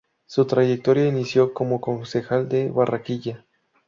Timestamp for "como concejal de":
1.53-2.71